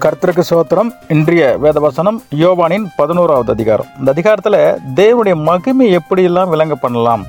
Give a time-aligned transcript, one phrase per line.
[0.00, 3.88] கர்த்தருக்கு சோத்திரம் இன்றைய வேதவசனம் யோவானின் பதினோராவது அதிகாரம்.
[3.98, 4.56] இந்த அதிகாரத்தில்
[5.00, 7.22] தேவனுடைய மகிமை எப்படியெல்லாம் விளங்க பண்ணலாம்?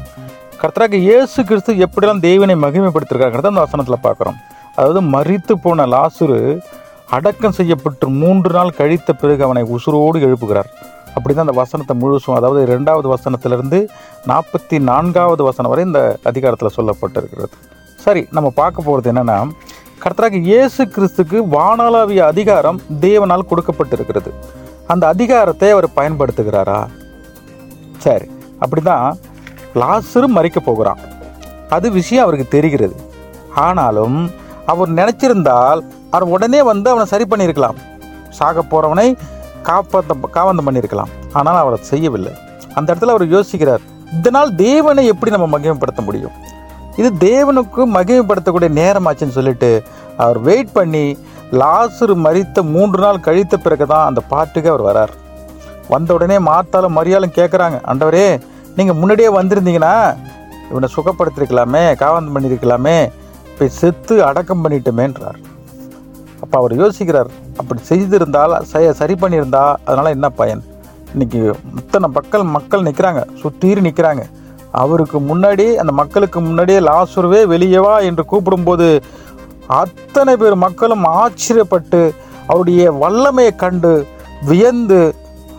[0.62, 4.38] கர்த்தராக இயேசு கிறிஸ்து எப்படியெல்லாம் தேவனை மகிமைப்படுத்திருக்காங்கிறத அந்த வசனத்தில் பார்க்குறோம்.
[4.78, 6.40] அதாவது மறித்து போன லாசுரு
[7.18, 10.72] அடக்கம் செய்யப்பட்டு மூன்று நாள் கழித்த பிறகு அவனை உசுரோடு எழுப்புகிறார்.
[11.16, 13.82] அப்படி தான் அந்த வசனத்தை முழுசும் அதாவது ரெண்டாவது வசனத்திலிருந்து
[14.32, 16.02] நாற்பத்தி நான்காவது வசனம் வரை இந்த
[16.32, 17.56] அதிகாரத்தில் சொல்லப்பட்டிருக்கிறது.
[18.06, 19.38] சரி நம்ம பார்க்க போகிறது என்னென்னா
[20.04, 24.32] கர்த்தராக இயேசு கிறிஸ்துக்கு வானளாவிய அதிகாரம் தேவனால் கொடுக்கப்பட்டிருக்கிறது.
[24.92, 26.80] அந்த அதிகாரத்தை அவர் பயன்படுத்துகிறாரா?
[28.06, 28.28] சரி
[28.64, 29.08] அப்படிதான்
[29.82, 31.00] லாசரும் மறிக்க போகிறான்.
[31.76, 32.96] அது விஷயம் அவருக்கு தெரிகிறது.
[33.66, 34.18] ஆனாலும்
[34.74, 37.80] அவர் நினைச்சிருந்தால் அவர் உடனே வந்து அவனை சரி பண்ணியிருக்கலாம்.
[38.40, 39.08] சாக போறவனை
[39.70, 41.14] காப்பாத்த காவந்தம் பண்ணியிருக்கலாம்.
[41.40, 42.34] ஆனால் அவர் செய்யவில்லை.
[42.78, 43.86] அந்த இடத்துல அவர் யோசிக்கிறார்
[44.20, 46.36] இதனால் தேவனை எப்படி நம்ம மகிமைப்படுத்த முடியும்?
[46.98, 49.84] இது தேவனுக்கு மகிமைப்படுத்தக்கூடிய நேரமாச்சுன்னு சொல்லிட்டு
[50.18, 51.18] அவர் வெயிட் பண்ணி
[51.52, 55.14] லாசர் மறித்த மூன்று நாள் கழித்த பிறகு தான் அந்த பாட்டுக்கு அவர் வரார்.
[55.90, 58.40] வந்த உடனே மாத்தாலும் மரியாலும் கேட்குறாங்க ஆண்டவரே
[58.76, 59.96] நீங்கள் முன்னாடியே வந்திருந்தீங்கன்னா
[60.72, 62.98] இவனை சுகப்படுத்திருக்கலாமே காவந்தம் பண்ணியிருக்கலாமே
[63.48, 65.40] இப்போ செத்து அடக்கம் பண்ணிட்டோமேன்றார்.
[66.42, 70.64] அப்போ அவர் யோசிக்கிறார் அப்படி செய்திருந்தால் ச- சரி பண்ணியிருந்தா அதனால் என்ன பயன்?
[71.14, 71.40] இன்னைக்கு
[71.78, 74.24] இத்தனை மக்கள் மக்கள் நிற்கிறாங்க சுத்தீர் நிற்கிறாங்க
[74.82, 78.88] அவருக்கு முன்னாடி அந்த மக்களுக்கு முன்னாடியே லாசுருவே வெளியேவா என்று கூப்பிடும்போது
[79.82, 82.02] அத்தனை பேர் மக்களும் ஆச்சரியப்பட்டு
[82.50, 83.92] அவருடைய வல்லமையை கண்டு
[84.50, 85.00] வியந்து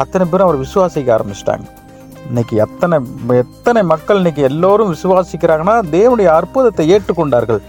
[0.03, 1.67] அத்தனை பேரும் அவர் விசுவாசிக்க ஆரம்பிச்சிட்டாங்க.
[2.29, 2.97] இன்னைக்கு எத்தனை
[3.43, 7.61] எத்தனை மக்கள் இன்னைக்கு எல்லோரும் விசுவாசிக்கிறாங்கன்னா தேவனுடைய அற்புதத்தை ஏற்றுக்கொண்டார்கள்.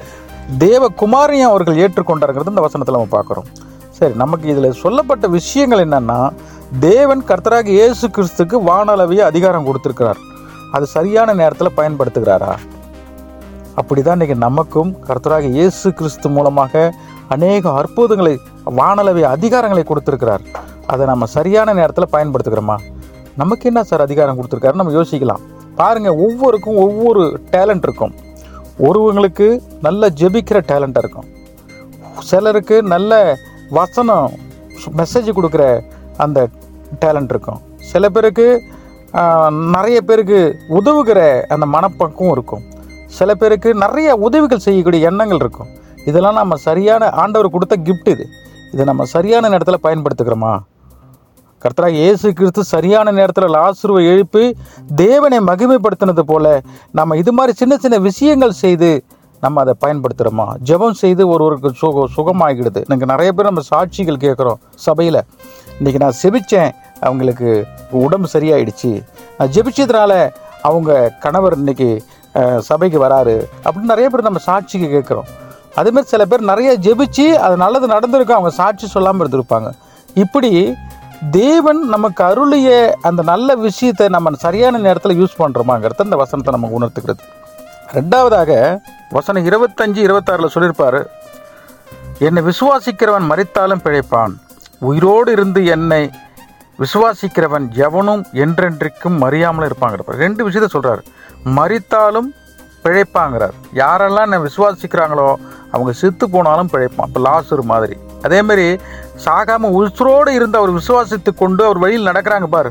[0.66, 3.50] தேவகுமாரையும் அவர்கள் ஏற்றுக்கொண்டார்கிறது இந்த வசனத்தில் நம்ம பார்க்குறோம்.
[3.98, 6.20] சரி நமக்கு இதில் சொல்லப்பட்ட விஷயங்கள் என்னென்னா
[6.90, 10.22] தேவன் கர்த்தராக இயேசு கிறிஸ்துக்கு வானளவிய அதிகாரம் கொடுத்துருக்கிறார்.
[10.76, 12.54] அது சரியான நேரத்தில் பயன்படுத்துகிறாரா?
[13.80, 16.84] அப்படிதான் இன்னைக்கு நமக்கும் கர்த்தராக இயேசு கிறிஸ்து மூலமாக
[17.36, 18.34] அநேக அற்புதங்களை
[18.80, 20.44] வானளவை அதிகாரங்களை கொடுத்துருக்கிறார்.
[20.92, 22.78] அதை நம்ம சரியான நேரத்தில் பயன்படுத்துகிறோமா?
[23.42, 25.44] நமக்கு என்ன சார் அதிகாரம் கொடுத்துருக்காரு நம்ம யோசிக்கலாம்.
[25.80, 27.24] பாருங்க ஒவ்வொருக்கும் ஒவ்வொரு
[27.56, 28.14] டேலண்ட் இருக்கும்.
[28.88, 29.48] ஒருவங்களுக்கு
[29.88, 31.28] நல்ல ஜெபிக்கிற டேலண்ட்டாக இருக்கும்.
[32.30, 33.14] சிலருக்கு நல்ல
[33.80, 34.32] வசனம்
[35.02, 35.66] மெசேஜ் கொடுக்குற
[36.26, 36.40] அந்த
[37.04, 37.62] டேலண்ட் இருக்கும்.
[37.92, 38.48] சில பேருக்கு
[39.76, 40.40] நிறைய பேருக்கு
[40.78, 41.20] உதவுகிற
[41.54, 42.64] அந்த மனப்பக்கம் இருக்கும்.
[43.18, 45.70] சில பேருக்கு நிறைய உதவிகள் செய்யக்கூடிய எண்ணங்கள் இருக்கும்.
[46.10, 48.26] இதெல்லாம் நம்ம சரியான ஆண்டவர் கொடுத்த கிஃப்ட் இது.
[48.74, 50.54] இதை நம்ம சரியான நேரத்தில் பயன்படுத்துகிறோமா?
[51.64, 54.44] கர்த்தராக இயேசு கிறிஸ்து சரியான நேரத்தில் லாசுருவை எழுப்பி
[55.04, 56.46] தேவனை மகிமைப்படுத்தினது போல
[57.00, 58.90] நம்ம இது மாதிரி சின்ன சின்ன விஷயங்கள் செய்து
[59.44, 60.48] நம்ம அதை பயன்படுத்துகிறோமா?
[60.68, 62.82] ஜெபம் செய்து ஒருவருக்கு சுக சுகமாகிடுது.
[62.88, 65.22] எனக்கு நிறைய பேர் நம்ம சாட்சிகள் கேட்குறோம் சபையில்.
[65.80, 66.72] இன்றைக்கி நான் செபித்தேன்
[67.06, 67.50] அவங்களுக்கு
[68.04, 68.92] உடம்பு சரியாயிடுச்சு.
[69.56, 70.14] ஜெபிச்சதுனால
[70.70, 70.92] அவங்க
[71.26, 71.90] கணவர் இன்னைக்கு
[72.70, 73.36] சபைக்கு வராரு
[73.66, 75.30] அப்படின்னு நிறைய பேர் நம்ம சாட்சிக்கு கேட்குறோம்.
[75.80, 79.70] அதேமாதிரி சில பேர் நிறைய ஜெபிச்சு அது நல்லது நடந்திருக்கும் அவங்க சாட்சி சொல்லாமல் இருந்திருப்பாங்க.
[80.24, 80.52] இப்படி
[81.38, 82.70] தேவன் நமக்கு அருளிய
[83.08, 87.24] அந்த நல்ல விஷயத்தை நம்ம சரியான நேரத்தில் யூஸ் பண்ணுறோமாங்கிறத இந்த வசனத்தை நமக்கு உணர்த்துக்கிறது.
[87.98, 88.52] ரெண்டாவதாக
[89.18, 91.00] வசனம் இருபத்தஞ்சு இருபத்தாறில் சொல்லியிருப்பார்
[92.28, 94.34] என்னை விசுவாசிக்கிறவன் மறித்தாலும் பிழைப்பான்.
[94.90, 96.02] உயிரோடு இருந்து என்னை
[96.80, 101.04] விசுவாசிக்கிறவன் எவனும் என்றென்றைக்கும் மறியாமல் இருப்பாங்கிறப்ப ரெண்டு விஷயத்த சொல்கிறார்
[101.58, 102.30] மறித்தாலும்
[102.84, 103.56] பிழைப்பாங்கிறார்.
[103.82, 105.28] யாரெல்லாம் என்னை விசுவாசிக்கிறாங்களோ
[105.76, 107.08] அவங்க செத்து போனாலும் பிழைப்பான்.
[107.10, 107.96] இப்போ லாசர் மாதிரி.
[108.26, 108.68] அதேமாரி
[109.26, 112.70] சாகாமல் உசுரோடு இருந்து அவர் விசுவாசித்து கொண்டு அவர் வழியில் நடக்கிறாங்க பார்.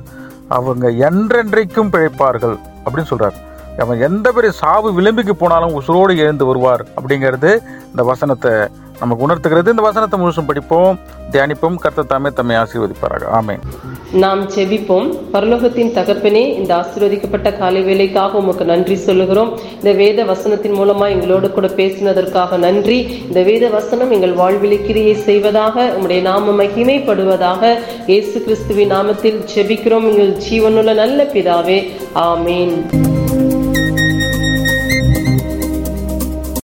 [0.58, 3.36] அவங்க என்றென்றைக்கும் பிழைப்பார்கள் அப்படின்னு சொல்கிறார்
[3.82, 7.50] அவன் எந்த பெரிய சாவு விளிம்புக்கு போனாலும் உசுரோடு எழுந்து வருவார் அப்படிங்கிறது
[7.90, 8.52] இந்த வசனத்தை
[9.00, 9.70] நமக்கு உணர்த்துகிறது.
[9.70, 10.98] இந்த வசனத்தை முழுசும் படிப்போம்
[11.32, 11.76] தியானிப்போம்.
[11.84, 13.24] கர்த்த தாமே தம்மை ஆசீர்வதிப்பாராக.
[13.38, 13.56] ஆமே
[14.12, 15.08] நாம் செபிப்போம்.
[15.32, 19.58] பரலோகத்தின் தகப்பனே இந்த ஆசீர்வதிக்கப்பட்ட காலை வேலைக்காக உமக்கு நன்றி சொல்லுகிறோம்.
[19.74, 22.98] இந்த வேத வசனத்தின் மூலமா எங்களோடு கூட பேசினதற்காக நன்றி.
[23.28, 27.74] இந்த வேத வசனம் எங்கள் வாழ்வில் கிரியை செய்வதாக உங்களுடைய நாம மகிமைப்படுவதாக
[28.06, 30.08] இயேசு கிறிஸ்துவின் நாமத்தில் செபிக்கிறோம்.
[30.12, 31.90] எங்கள் ஜீவனுள்ள நல்ல பிதாவே.
[32.14, 32.74] ஆமேன்.